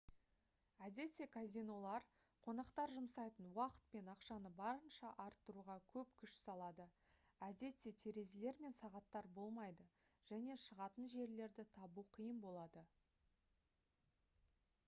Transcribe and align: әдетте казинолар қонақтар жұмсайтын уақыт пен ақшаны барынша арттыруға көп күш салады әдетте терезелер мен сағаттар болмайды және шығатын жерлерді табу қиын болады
әдетте 0.85 1.25
казинолар 1.33 2.05
қонақтар 2.47 2.93
жұмсайтын 2.93 3.49
уақыт 3.57 3.91
пен 3.95 4.09
ақшаны 4.13 4.51
барынша 4.61 5.11
арттыруға 5.25 5.75
көп 5.95 6.15
күш 6.23 6.37
салады 6.45 6.87
әдетте 7.49 7.93
терезелер 8.05 8.63
мен 8.67 8.77
сағаттар 8.81 9.29
болмайды 9.37 9.87
және 10.33 10.57
шығатын 10.65 11.11
жерлерді 11.19 11.67
табу 11.79 12.07
қиын 12.19 12.41
болады 12.49 12.87